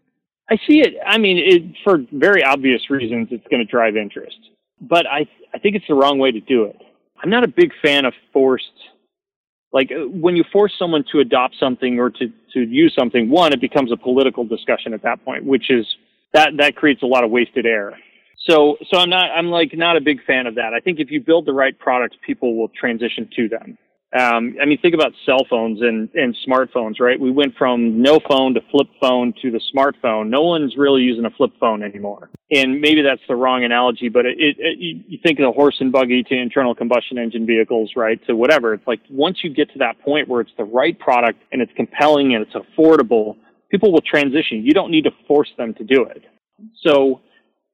[0.51, 0.95] I see it.
[1.05, 4.37] I mean, it, for very obvious reasons, it's going to drive interest.
[4.81, 6.75] But I, I think it's the wrong way to do it.
[7.23, 8.65] I'm not a big fan of forced,
[9.71, 13.53] like uh, when you force someone to adopt something or to, to use something, one,
[13.53, 15.85] it becomes a political discussion at that point, which is
[16.33, 17.97] that, that creates a lot of wasted air.
[18.49, 20.73] So, so I'm not, I'm like not a big fan of that.
[20.73, 23.77] I think if you build the right products, people will transition to them.
[24.17, 27.17] Um, I mean, think about cell phones and, and smartphones, right?
[27.17, 30.29] We went from no phone to flip phone to the smartphone.
[30.29, 32.29] No one's really using a flip phone anymore.
[32.51, 35.77] And maybe that's the wrong analogy, but it, it, it, you think of the horse
[35.79, 38.19] and buggy to internal combustion engine vehicles, right?
[38.27, 38.73] To whatever.
[38.73, 41.71] It's like once you get to that point where it's the right product and it's
[41.77, 43.37] compelling and it's affordable,
[43.69, 44.65] people will transition.
[44.65, 46.23] You don't need to force them to do it.
[46.83, 47.21] So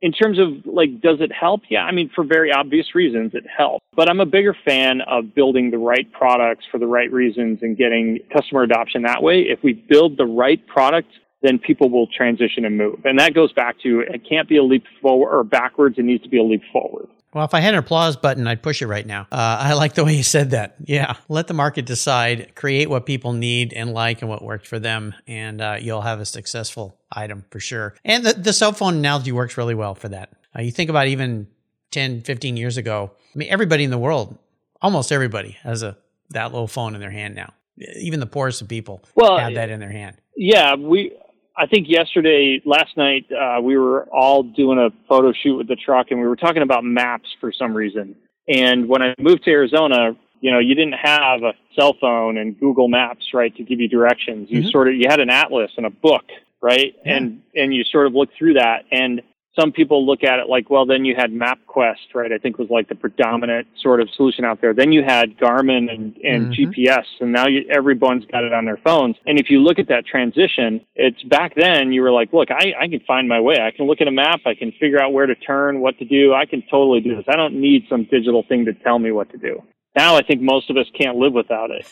[0.02, 1.62] in terms of like, does it help?
[1.70, 3.84] Yeah, I mean, for very obvious reasons, it helps.
[3.96, 7.76] But I'm a bigger fan of building the right products for the right reasons and
[7.78, 9.42] getting customer adoption that way.
[9.42, 11.10] If we build the right product,
[11.42, 13.00] then people will transition and move.
[13.06, 15.98] And that goes back to it can't be a leap forward or backwards.
[15.98, 17.08] It needs to be a leap forward.
[17.34, 19.28] Well, if I had an applause button, I'd push it right now.
[19.32, 20.76] Uh, I like the way you said that.
[20.84, 21.18] Yeah.
[21.28, 25.14] Let the market decide, create what people need and like and what worked for them,
[25.28, 27.96] and uh, you'll have a successful item for sure.
[28.06, 30.32] And the, the cell phone analogy works really well for that.
[30.58, 31.48] Uh, you think about even
[31.92, 34.38] 10, 15 years ago, I mean, everybody in the world,
[34.82, 35.98] almost everybody has a
[36.32, 37.54] that little phone in their hand now.
[38.00, 40.18] Even the poorest of people well, have that in their hand.
[40.36, 41.16] Yeah, we
[41.58, 45.76] I think yesterday, last night, uh, we were all doing a photo shoot with the
[45.76, 48.16] truck and we were talking about maps for some reason.
[48.48, 52.58] And when I moved to Arizona, you know, you didn't have a cell phone and
[52.60, 54.50] Google Maps, right, to give you directions.
[54.52, 54.70] You mm-hmm.
[54.70, 56.26] sort of, you had an atlas and a book,
[56.62, 56.94] right?
[57.04, 57.18] Yeah.
[57.18, 58.86] And, and you sort of looked through that.
[58.92, 59.22] And
[59.60, 62.32] some people look at it like, well, then you had MapQuest, right?
[62.32, 64.74] I think was like the predominant sort of solution out there.
[64.74, 66.72] Then you had Garmin and, and mm-hmm.
[66.72, 69.16] GPS, and now you, everyone's got it on their phones.
[69.26, 72.74] And if you look at that transition, it's back then you were like, look, I,
[72.80, 73.56] I can find my way.
[73.60, 74.42] I can look at a map.
[74.46, 76.34] I can figure out where to turn, what to do.
[76.34, 77.26] I can totally do this.
[77.28, 79.62] I don't need some digital thing to tell me what to do.
[79.96, 81.88] now I think most of us can't live without it.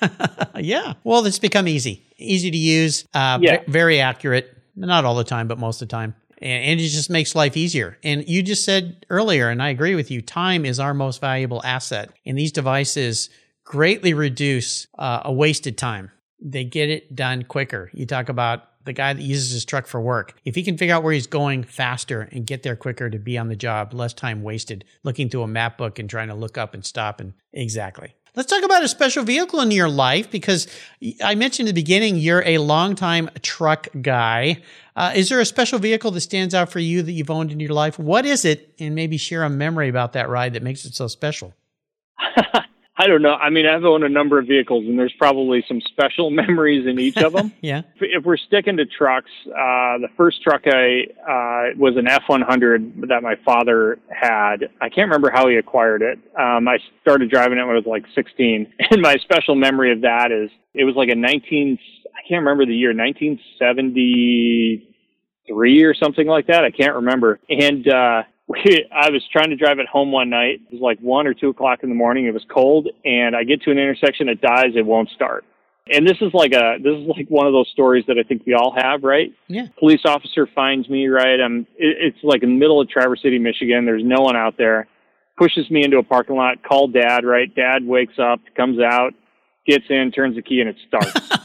[0.63, 0.93] yeah.
[1.03, 3.57] Well, it's become easy, easy to use, uh, Yeah.
[3.57, 4.51] ve- very accurate.
[4.75, 6.15] Not all the time, but most of the time.
[6.39, 7.97] And, and it just makes life easier.
[8.03, 11.61] And you just said earlier, and I agree with you, time is our most valuable
[11.63, 12.11] asset.
[12.25, 13.29] And these devices
[13.63, 16.11] greatly reduce uh, a wasted time.
[16.39, 17.89] They get it done quicker.
[17.93, 20.35] You talk about the guy that uses his truck for work.
[20.45, 23.37] If he can figure out where he's going faster and get there quicker to be
[23.37, 26.57] on the job, less time wasted looking through a map book and trying to look
[26.57, 28.15] up and stop and exactly.
[28.35, 30.67] Let's talk about a special vehicle in your life because
[31.23, 34.61] I mentioned in the beginning you're a longtime truck guy.
[34.93, 37.61] Uh, is there a special vehicle that stands out for you that you've owned in
[37.61, 37.97] your life?
[37.97, 38.75] What is it?
[38.77, 41.53] And maybe share a memory about that ride that makes it so special.
[42.97, 43.33] I don't know.
[43.33, 46.97] I mean, I've owned a number of vehicles, and there's probably some special memories in
[46.99, 47.51] each of them.
[47.61, 47.81] Yeah.
[47.99, 53.23] if we're sticking to trucks, uh, the first truck I uh, was an F100 that
[53.23, 54.69] my father had.
[54.79, 56.19] I can't remember how he acquired it.
[56.39, 60.01] Um, I started driving it when I was like 16, and my special memory of
[60.01, 61.79] that is it was like a 19.
[62.05, 66.63] I can't remember the year, 1973 or something like that.
[66.63, 67.39] I can't remember.
[67.49, 70.61] And uh, we, I was trying to drive it home one night.
[70.67, 72.25] It was like one or two o'clock in the morning.
[72.25, 74.29] It was cold, and I get to an intersection.
[74.29, 74.75] It dies.
[74.75, 75.45] It won't start.
[75.91, 78.43] And this is like a this is like one of those stories that I think
[78.45, 79.31] we all have, right?
[79.47, 79.67] Yeah.
[79.77, 81.39] Police officer finds me, right?
[81.39, 83.85] I'm it, it's like in the middle of Traverse City, Michigan.
[83.85, 84.87] There's no one out there.
[85.37, 86.63] Pushes me into a parking lot.
[86.63, 87.53] Call dad, right?
[87.53, 89.13] Dad wakes up, comes out,
[89.67, 91.29] gets in, turns the key, and it starts.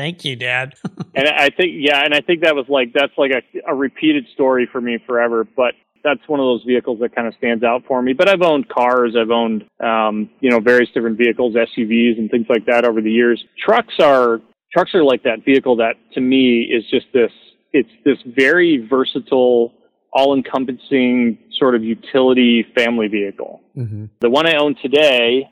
[0.00, 0.76] Thank you, Dad.
[1.14, 4.24] and I think yeah, and I think that was like that's like a, a repeated
[4.32, 5.44] story for me forever.
[5.44, 8.14] But that's one of those vehicles that kind of stands out for me.
[8.14, 12.46] But I've owned cars, I've owned um, you know various different vehicles, SUVs and things
[12.48, 13.44] like that over the years.
[13.62, 14.40] Trucks are
[14.72, 17.32] trucks are like that vehicle that to me is just this.
[17.74, 19.74] It's this very versatile,
[20.14, 23.60] all-encompassing sort of utility family vehicle.
[23.76, 24.06] mm-hmm.
[24.20, 25.46] The one I own today,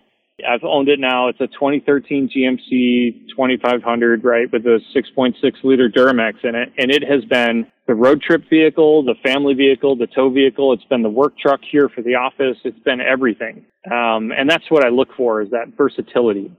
[0.46, 1.28] I've owned it now.
[1.28, 6.72] It's a 2013 GMC 2500, right, with a 6.6 liter Duramax in it.
[6.78, 10.72] And it has been the road trip vehicle, the family vehicle, the tow vehicle.
[10.72, 12.56] It's been the work truck here for the office.
[12.64, 13.64] It's been everything.
[13.90, 16.52] Um, and that's what I look for is that versatility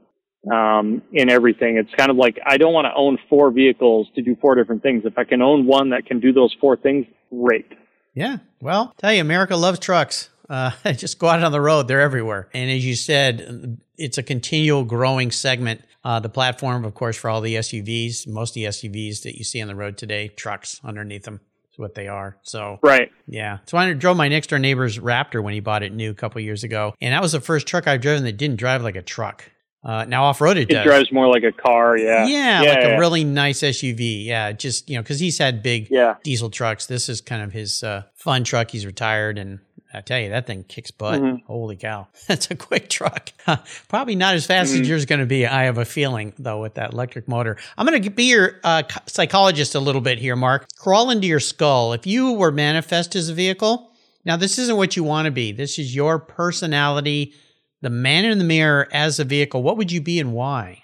[0.52, 1.78] um, in everything.
[1.78, 4.84] It's kind of like I don't want to own four vehicles to do four different
[4.84, 5.04] things.
[5.06, 7.68] If I can own one that can do those four things, great.
[8.14, 8.38] Yeah.
[8.62, 10.30] Well, tell you, America loves trucks.
[10.50, 12.50] Uh, just go out on the road; they're everywhere.
[12.54, 15.82] And as you said, it's a continual growing segment.
[16.04, 19.44] Uh, the platform, of course, for all the SUVs, most of the SUVs that you
[19.44, 21.42] see on the road today, trucks underneath them.
[21.74, 22.38] Is what they are.
[22.42, 23.12] So Right.
[23.28, 23.60] yeah.
[23.66, 26.42] So I drove my next door neighbor's Raptor when he bought it new a couple
[26.42, 29.02] years ago, and that was the first truck I've driven that didn't drive like a
[29.02, 29.44] truck.
[29.82, 31.98] Uh, now off road it, It drives more like a car.
[31.98, 32.26] Yeah.
[32.28, 32.88] Yeah, Yeah, like yeah.
[32.96, 34.26] a really nice SUV.
[34.26, 36.16] Yeah, just you know, because he's had big Yeah.
[36.24, 36.86] diesel trucks.
[36.86, 38.72] This is kind of his uh, fun truck.
[38.72, 39.60] He's retired, and
[39.94, 41.20] I tell you, that thing kicks butt.
[41.20, 41.44] Mhm.
[41.46, 43.32] Holy cow, that's a quick truck.
[43.88, 44.82] Probably not as fast Mm-hmm.
[44.84, 45.48] as yours going to be.
[45.48, 47.58] I have a feeling though with that electric motor.
[47.78, 50.68] I'm going to be your uh, psychologist a little bit here, Mark.
[50.78, 51.94] Crawl into your skull.
[51.94, 53.92] If you were manifest as a vehicle,
[54.26, 55.52] now this isn't what you want to be.
[55.52, 57.34] This is your personality.
[57.82, 59.64] The man in the mirror as a vehicle.
[59.64, 60.84] What would you be and why?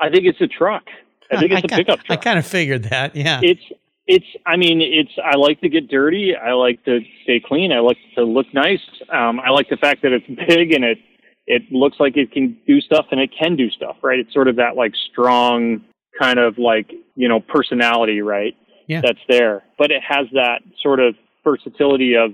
[0.00, 0.84] I think it's a truck.
[1.30, 3.16] I think it's a ki- pickup I kind of figured that.
[3.16, 3.40] Yeah.
[3.42, 3.60] it's
[4.06, 6.34] it's I mean it's I like to get dirty.
[6.36, 7.72] I like to stay clean.
[7.72, 8.80] I like to look nice.
[9.12, 10.98] Um, I like the fact that it's big and it
[11.46, 13.96] it looks like it can do stuff and it can do stuff.
[14.02, 14.18] Right.
[14.18, 15.84] It's sort of that like strong
[16.20, 18.22] kind of like you know personality.
[18.22, 18.56] Right.
[18.86, 19.00] Yeah.
[19.00, 22.32] That's there, but it has that sort of versatility of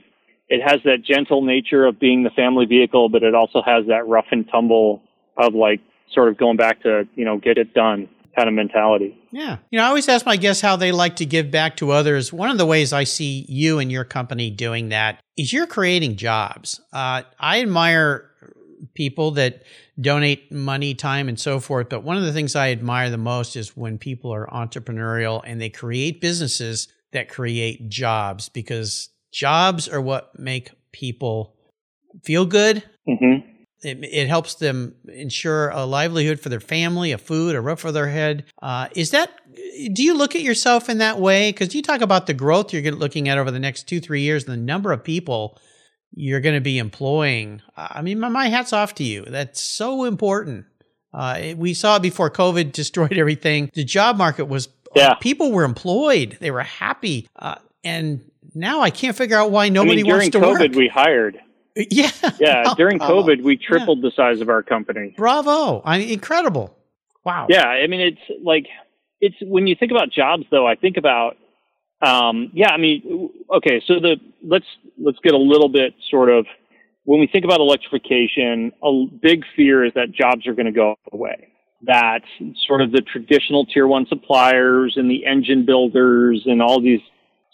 [0.49, 4.07] it has that gentle nature of being the family vehicle, but it also has that
[4.07, 5.03] rough and tumble
[5.39, 5.81] of like
[6.13, 9.19] sort of going back to you know get it done kind of mentality.
[9.31, 9.59] Yeah.
[9.71, 12.33] You know, I always ask my guests how they like to give back to others.
[12.33, 16.17] One of the ways I see you and your company doing that is you're creating
[16.17, 16.81] jobs.
[16.93, 18.31] Uh, I admire
[18.95, 19.63] people that
[20.01, 21.89] donate money, time, and so forth.
[21.89, 25.61] But one of the things I admire the most is when people are entrepreneurial and
[25.61, 31.57] they create businesses that create jobs because jobs are what make people
[32.23, 33.37] feel good hmm
[33.83, 37.93] it, it helps them ensure a livelihood for their family, a food, a roof over
[37.93, 38.45] their head.
[38.61, 39.31] Uh, is that?
[39.93, 41.51] Do you look at yourself in that way?
[41.51, 44.45] Because you talk about the growth you're looking at over the next two, three years,
[44.45, 45.59] and the number of people
[46.15, 47.63] you're going to be employing.
[47.77, 49.25] I mean, my, my hat's off to you.
[49.27, 50.67] That's so important.
[51.15, 53.71] Uh, we saw it before COVID destroyed everything.
[53.75, 55.15] The job market was Yeah.
[55.15, 58.21] people were employed, they were happy, uh, and
[58.55, 60.77] now I can't figure out why nobody I mean, during wants to COVID, work.
[60.77, 61.41] we hired.
[61.91, 63.23] yeah, Yeah, Oh, during bravo.
[63.23, 65.15] COVID, we tripled the size of our company.
[65.17, 65.83] Bravo!
[65.85, 66.77] I mean, incredible.
[67.25, 67.47] Wow.
[67.49, 68.67] Yeah, I mean, it's like
[69.21, 70.67] it's when you think about jobs, though.
[70.67, 71.37] I think about,
[72.01, 74.67] um, yeah, I mean, okay, so the let's
[74.99, 76.47] let's get a little bit sort of
[77.05, 80.95] when we think about electrification, a big fear is that jobs are going to go
[81.13, 81.49] away.
[81.83, 82.21] That
[82.67, 87.01] sort of the traditional tier one suppliers and the engine builders and all these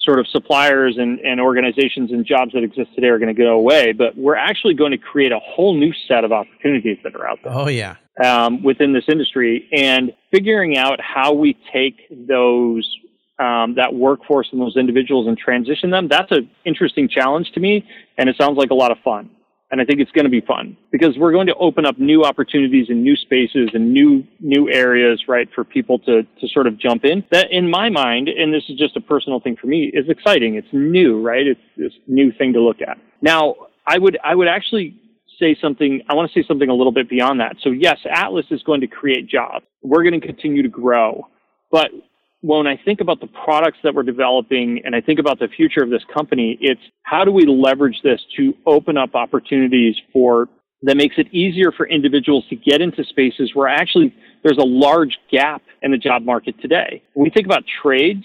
[0.08, 3.50] sort of suppliers and, and organizations and jobs that exist today are going to go
[3.50, 7.28] away, but we're actually going to create a whole new set of opportunities that are
[7.28, 7.52] out there.
[7.54, 7.96] Oh, yeah.
[8.24, 12.88] Um, within this industry and figuring out how we take those
[13.38, 17.86] um, that workforce and those individuals and transition them, that's an interesting challenge to me.
[18.16, 19.28] And it sounds like a lot of fun.
[19.70, 22.24] And I think it's going to be fun because we're going to open up new
[22.24, 26.78] opportunities and new spaces and new, new areas, right, for people to, to sort of
[26.78, 27.22] jump in.
[27.30, 30.54] That in my mind, and this is just a personal thing for me, is exciting.
[30.54, 31.46] It's new, right?
[31.46, 32.96] It's this new thing to look at.
[33.20, 34.96] Now, I would, I would actually
[35.38, 37.56] say something, I want to say something a little bit beyond that.
[37.62, 39.66] So yes, Atlis is going to create jobs.
[39.82, 41.28] We're going to continue to grow.
[41.70, 41.90] But
[42.40, 45.82] when I think about the products that we're developing and I think about the future
[45.82, 50.48] of this company, it's how do we leverage this to open up opportunities for
[50.82, 55.18] that makes it easier for individuals to get into spaces where actually there's a large
[55.30, 57.02] gap in the job market today.
[57.14, 58.24] When we think about trades,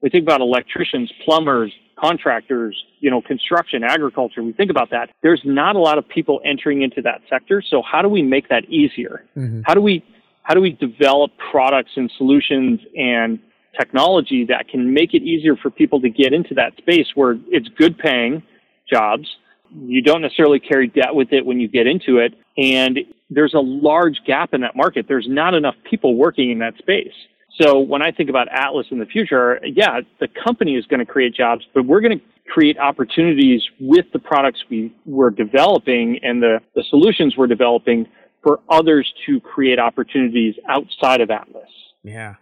[0.00, 1.70] we think about electricians, plumbers,
[2.00, 5.10] contractors, you know, construction, agriculture, we think about that.
[5.22, 7.62] There's not a lot of people entering into that sector.
[7.68, 9.26] So how do we make that easier?
[9.36, 9.62] Mm-hmm.
[9.66, 10.02] How do we
[10.42, 13.38] how do we develop products and solutions and
[13.78, 17.68] technology that can make it easier for people to get into that space where it's
[17.76, 18.42] good paying
[18.90, 19.28] jobs.
[19.74, 22.34] You don't necessarily carry debt with it when you get into it.
[22.58, 22.98] And
[23.30, 25.06] there's a large gap in that market.
[25.08, 27.12] There's not enough people working in that space.
[27.60, 31.06] So when I think about Atlis in the future, yeah, the company is going to
[31.06, 36.42] create jobs, but we're going to create opportunities with the products we, we're developing and
[36.42, 38.06] the, the solutions we're developing
[38.42, 41.68] for others to create opportunities outside of Atlis.
[42.02, 42.36] Yeah.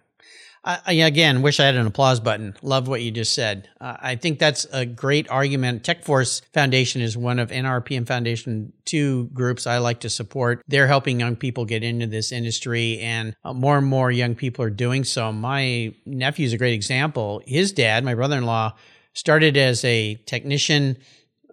[0.69, 2.55] I, again, wish I had an applause button.
[2.61, 3.71] Love what you just said.
[3.81, 5.83] Uh, I think that's a great argument.
[5.83, 10.63] TechForce Foundation is one of NRPM Foundation two groups I like to support.
[10.69, 14.63] They're helping young people get into this industry, and uh, more and more young people
[14.63, 15.33] are doing so.
[15.33, 17.41] My nephew is a great example.
[17.47, 18.75] His dad, my brother-in-law,
[19.15, 20.99] started as a technician.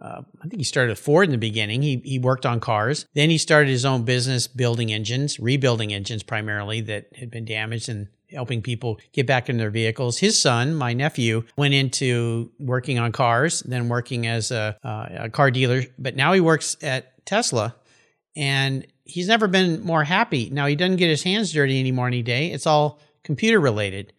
[0.02, 1.82] Uh, I think he started at Ford in the beginning.
[1.82, 3.06] He he worked on cars.
[3.14, 7.88] Then he started his own business building engines, rebuilding engines primarily that had been damaged
[7.88, 10.18] and helping people get back in their vehicles.
[10.18, 15.30] His son, my nephew, went into working on cars, then working as a, uh, a
[15.30, 17.76] car dealer, but now he works at Tesla
[18.36, 20.50] and he's never been more happy.
[20.50, 22.52] Now he doesn't get his hands dirty anymore any day.
[22.52, 24.14] It's all computer related,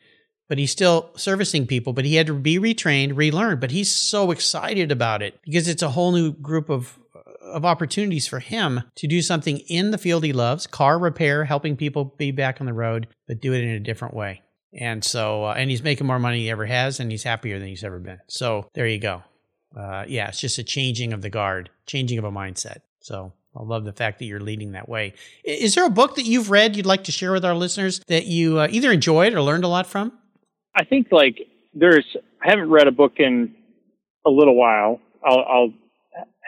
[0.49, 4.31] but he's still servicing people, but he had to be retrained, relearned, but he's so
[4.31, 6.99] excited about it because it's a whole new group of
[7.47, 11.77] of opportunities for him to do something in the field he loves, car repair, helping
[11.77, 14.43] people be back on the road, but do it in a different way.
[14.79, 17.69] And so, uh, and he's making more money he ever has, and he's happier than
[17.69, 18.19] he's ever been.
[18.29, 19.23] So there you go.
[19.77, 22.79] Uh, yeah, it's just a changing of the guard, changing of a mindset.
[23.01, 25.15] So I love the fact that you're leading that way.
[25.45, 28.27] Is there a book that you've read you'd like to share with our listeners that
[28.27, 30.13] you uh, either enjoyed or learned a lot from?
[30.75, 31.39] I think like
[31.73, 33.55] there's, I haven't read a book in
[34.27, 35.01] a little while.
[35.25, 35.75] I'll, I'll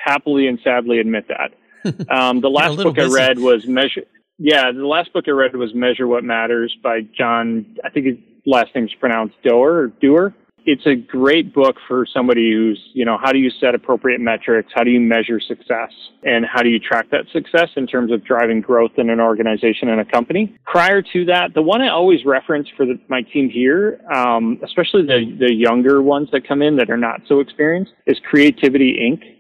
[0.09, 1.53] happily and sadly admit that.
[2.11, 3.09] Um, the last book busy.
[3.09, 4.03] I read was Measure.
[4.39, 7.77] Yeah, the last book I read was Measure What Matters by John.
[7.85, 8.17] I think his
[8.47, 10.35] last name's pronounced Doer or Doer.
[10.65, 14.71] It's a great book for somebody who's, you know, how do you set appropriate metrics?
[14.75, 15.91] How do you measure success?
[16.25, 19.89] And how do you track that success in terms of driving growth in an organization
[19.89, 20.55] and a company?
[20.67, 25.03] Prior to that, the one I always reference for the, my team here, um, especially
[25.03, 29.38] the, the younger ones that come in that are not so experienced, is Creativity Inc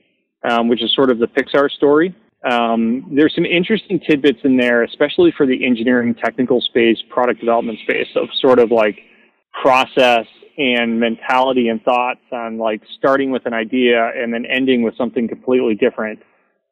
[0.49, 2.15] um, which is sort of the Pixar story.
[2.49, 7.79] Um, there's some interesting tidbits in there, especially for the engineering technical space, product development
[7.81, 8.99] space of sort of like
[9.61, 14.97] process and mentality and thoughts on like starting with an idea and then ending with
[14.97, 16.21] something completely different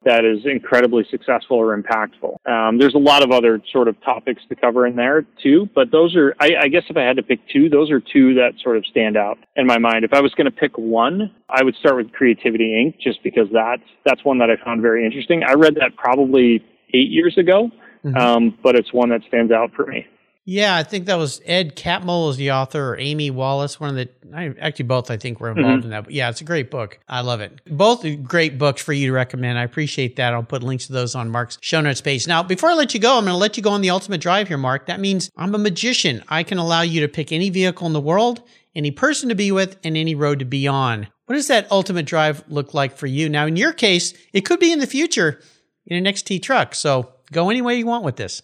[0.06, 2.36] that is incredibly successful or impactful.
[2.46, 5.90] Um, there's a lot of other sort of topics to cover in there too, but
[5.90, 8.52] those are, I, I, guess if I had to pick two, those are two that
[8.62, 10.04] sort of stand out in my mind.
[10.04, 13.00] If I was going to pick one, I would start with Creativity Inc.
[13.02, 15.42] just because that's, that's one that I found very interesting.
[15.42, 16.64] I read that probably
[16.94, 17.70] eight years ago,
[18.04, 18.16] mm-hmm.
[18.16, 20.06] um, but it's one that stands out for me.
[20.48, 23.96] Yeah, I think that was Ed Catmull is the author, or Amy Wallace, one of
[23.96, 25.84] the I, actually both I think were involved mm-hmm.
[25.86, 26.04] in that.
[26.04, 27.00] But yeah, it's a great book.
[27.08, 27.60] I love it.
[27.66, 29.58] Both great books for you to recommend.
[29.58, 30.32] I appreciate that.
[30.32, 32.28] I'll put links to those on Mark's show notes page.
[32.28, 34.20] Now, before I let you go, I'm going to let you go on the ultimate
[34.20, 34.86] drive here, Mark.
[34.86, 36.22] That means I'm a magician.
[36.28, 38.42] I can allow you to pick any vehicle in the world,
[38.74, 41.08] any person to be with, and any road to be on.
[41.26, 43.28] What does that ultimate drive look like for you?
[43.28, 45.40] Now, in your case, it could be in the future
[45.86, 46.74] in an XT truck.
[46.76, 48.42] So go any way you want with this.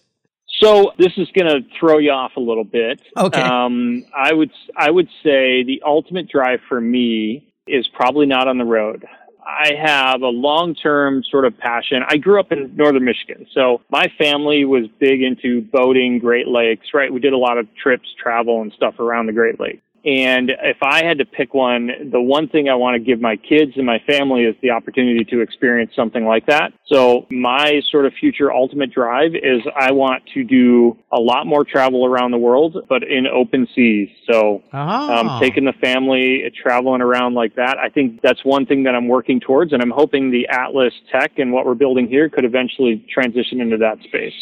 [0.63, 3.01] So this is going to throw you off a little bit.
[3.17, 3.41] Okay.
[3.41, 8.57] Um, I would I would say the ultimate drive for me is probably not on
[8.57, 9.05] the road.
[9.45, 12.01] I have a long term sort of passion.
[12.07, 16.87] I grew up in northern Michigan, so my family was big into boating, Great Lakes,
[16.93, 17.11] right?
[17.11, 19.81] We did a lot of trips, travel, and stuff around the Great Lakes.
[20.05, 23.37] And if I had to pick one, the one thing I want to give my
[23.37, 26.73] kids and my family is the opportunity to experience something like that.
[26.87, 31.63] So my sort of future ultimate drive is I want to do a lot more
[31.63, 34.09] travel around the world, but in open seas.
[34.29, 35.13] So Oh.
[35.13, 37.77] um, taking the family, traveling around like that.
[37.77, 41.39] I think that's one thing that I'm working towards, and I'm hoping the Atlis tech
[41.39, 44.33] and what we're building here could eventually transition into that space.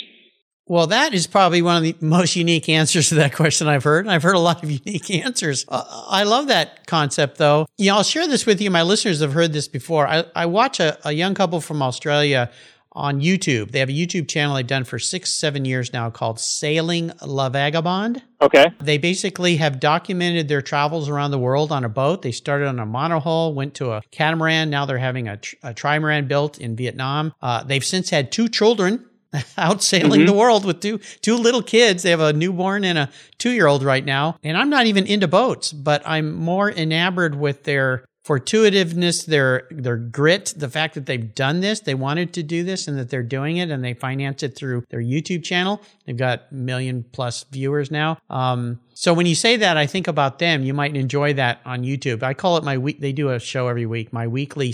[0.68, 4.06] Well, that is probably one of the most unique answers to that question I've heard.
[4.06, 5.66] And I've heard a lot of unique answers.
[5.68, 7.68] Uh, I love that concept, though.
[7.78, 8.72] You know, I'll share this with you.
[8.72, 10.08] My listeners have heard this before.
[10.08, 12.52] I, I watch a, a young couple from Australia
[12.94, 13.72] on YouTube.
[13.72, 17.50] They have a YouTube channel they've done for six, seven years now called Sailing La
[17.50, 18.22] Vagabonde.
[18.42, 18.68] Okay.
[18.80, 22.22] They basically have documented their travels around the world on a boat.
[22.22, 24.70] They started on a monohull, went to a catamaran.
[24.70, 27.34] Now they're having a, tr- a trimaran built in Vietnam.
[27.42, 29.06] Uh, they've since had two children
[29.58, 32.04] out sailing the world with two two little kids.
[32.04, 34.38] They have a newborn and a two year old right now.
[34.44, 39.98] And I'm not even into boats, but I'm more enamored with their fortuitiveness, their their
[39.98, 43.24] grit, the fact that they've done this, they wanted to do this, and that they're
[43.24, 45.82] doing it, and they finance it through their YouTube channel.
[46.06, 48.18] They've got million plus viewers now.
[48.30, 50.64] Um, so when you say that, I think about them.
[50.64, 52.22] You might enjoy that on YouTube.
[52.22, 53.00] I call it my week.
[53.00, 54.14] They do a show every week.
[54.14, 54.72] My weekly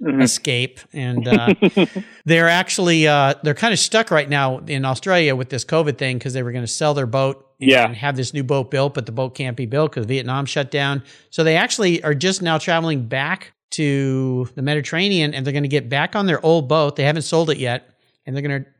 [0.00, 1.54] sea escape, and uh,
[2.24, 6.18] they're actually uh, they're kind of stuck right now in Australia with this COVID thing
[6.18, 7.92] because they were going to sell their boat and Yeah.
[7.92, 11.02] have this new boat built, but the boat can't be built because Vietnam shut down.
[11.30, 15.68] So they actually are just now traveling back to the Mediterranean, and they're going to
[15.68, 16.96] get back on their old boat.
[16.96, 17.90] They haven't sold it yet,
[18.26, 18.70] and they're going to.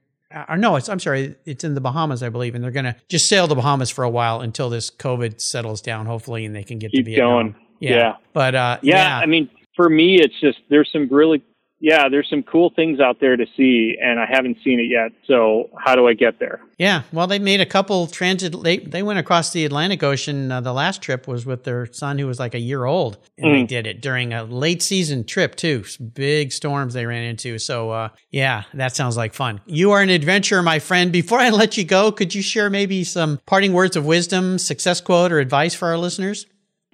[0.51, 2.95] Uh, no, it's I'm sorry, it's in the Bahamas, I believe, and they're going to
[3.09, 6.63] just sail the Bahamas for a while until this COVID settles down, hopefully, and they
[6.65, 7.31] can get Keep to Vietnam.
[7.33, 7.55] going.
[7.81, 7.91] Yeah.
[7.97, 8.17] Yeah.
[8.35, 9.49] but uh, Yeah, I mean,
[9.79, 11.41] for me, it's just there's some really,
[11.79, 15.13] yeah, there's some cool things out there to see, and I haven't seen it yet.
[15.29, 16.61] So how do I get there?
[16.79, 18.61] Yeah, well, they made a couple transit.
[18.61, 20.51] They they went across the Atlantic Ocean.
[20.51, 23.55] Uh, the last trip was with their son, who was like a year old, and
[23.55, 25.85] they did it during a late season trip too.
[26.13, 27.61] Big storms they ran into.
[27.61, 29.61] So, uh, yeah, that sounds like fun.
[29.65, 31.13] You are an adventurer, my friend.
[31.13, 35.01] Before I let you go, could you share maybe some parting words of wisdom, success
[35.01, 36.47] quote, or advice for our listeners?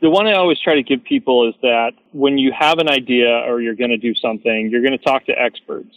[0.04, 3.26] The one I always try to give people is that when you have an idea
[3.48, 5.96] or you're going to do something, you're going to talk to experts.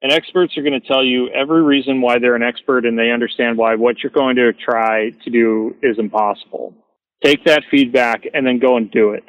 [0.00, 3.10] And experts are going to tell you every reason why they're an expert and they
[3.10, 6.72] understand why what you're going to try to do is impossible.
[7.24, 9.24] Take that feedback and then go and do it.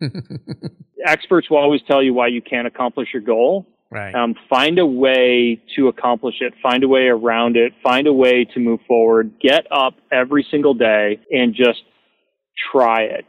[1.06, 3.64] experts will always tell you why you can't accomplish your goal.
[3.92, 4.12] Right.
[4.12, 6.52] Um, find a way to accomplish it.
[6.60, 7.74] Find a way around it.
[7.80, 9.34] Find a way to move forward.
[9.40, 11.84] Get up every single day and just
[12.72, 13.26] try it.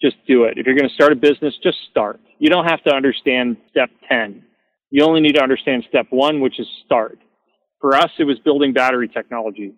[0.00, 0.58] Just do it.
[0.58, 2.20] If you're going to start a business, just start.
[2.38, 4.42] You don't have to understand step 10.
[4.90, 7.18] You only need to understand step one, which is start.
[7.80, 9.74] For us, it was building battery technology.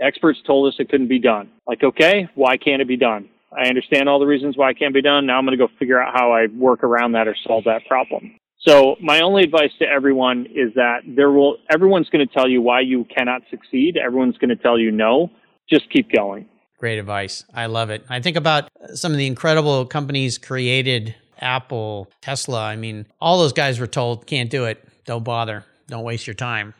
[0.00, 1.50] Experts told us it couldn't be done.
[1.66, 3.28] Like, okay, why can't it be done?
[3.56, 5.26] I understand all the reasons why it can't be done.
[5.26, 7.86] Now I'm going to go figure out how I work around that or solve that
[7.86, 8.36] problem.
[8.66, 12.62] So my only advice to everyone is that there will, everyone's going to tell you
[12.62, 13.96] why you cannot succeed.
[13.96, 15.30] Everyone's going to tell you no.
[15.70, 16.48] Just keep going.
[16.78, 17.44] Great advice.
[17.54, 18.04] I love it.
[18.08, 22.62] I think about some of the incredible companies created Apple, Tesla.
[22.64, 24.86] I mean, all those guys were told, can't do it.
[25.04, 25.64] Don't bother.
[25.88, 26.74] Don't waste your time.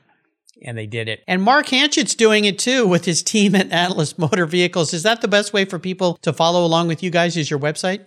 [0.62, 1.22] And they did it.
[1.26, 4.94] And Mark Hanchett's doing it too with his team at Atlis Motor Vehicles.
[4.94, 7.36] Is that the best way for people to follow along with you guys?
[7.36, 8.04] Is your website?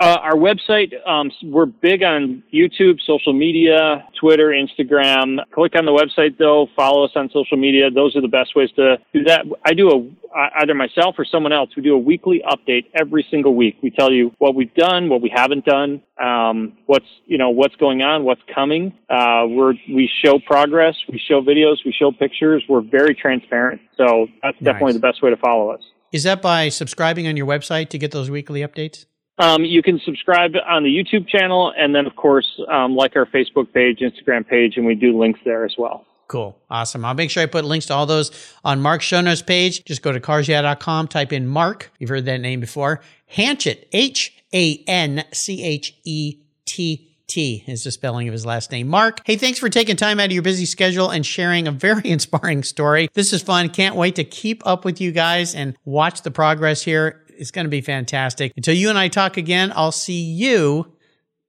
[0.00, 5.36] Uh, our website, um, we're big on YouTube, social media, Twitter, Instagram.
[5.52, 7.90] Click on the website though, follow us on social media.
[7.90, 9.44] Those are the best ways to do that.
[9.66, 13.54] I do a, either myself or someone else, we do a weekly update every single
[13.54, 13.76] week.
[13.82, 17.76] We tell you what we've done, what we haven't done, um, what's, you know, what's
[17.76, 18.94] going on, what's coming.
[19.10, 22.64] Uh, we're, we show progress, we show videos, we show pictures.
[22.70, 23.82] We're very transparent.
[23.98, 24.94] So that's definitely Nice.
[24.94, 25.82] the best way to follow us.
[26.10, 29.04] Is that by subscribing on your website to get those weekly updates?
[29.40, 33.24] Um, you can subscribe on the YouTube channel, and then, of course, um, like our
[33.24, 36.06] Facebook page, Instagram page, and we do links there as well.
[36.28, 36.56] Cool.
[36.70, 37.04] Awesome.
[37.04, 38.30] I'll make sure I put links to all those
[38.62, 39.84] on Mark's show notes page.
[39.84, 41.90] Just go to carsyeah.com, type in Mark.
[41.98, 43.00] You've heard that name before.
[43.34, 46.36] Hanchett, H A N C H E
[46.66, 48.88] T T is the spelling of his last name.
[48.88, 52.02] Mark, hey, thanks for taking time out of your busy schedule and sharing a very
[52.04, 53.08] inspiring story.
[53.14, 53.68] This is fun.
[53.68, 57.19] Can't wait to keep up with you guys and watch the progress here.
[57.40, 58.52] It's going to be fantastic.
[58.56, 60.92] Until you and I talk again, I'll see you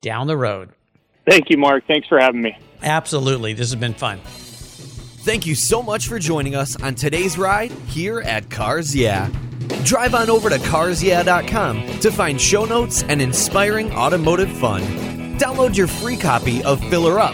[0.02, 0.70] down the road.
[1.30, 1.86] Thank you, Mark.
[1.86, 2.58] Thanks for having me.
[2.82, 3.54] Absolutely.
[3.54, 4.20] This has been fun.
[5.24, 9.30] Thank you so much for joining us on today's ride here at Cars Yeah.
[9.84, 14.82] Drive on over to carsyeah.com to find show notes and inspiring automotive fun.
[15.38, 17.34] download your free copy of Filler Up,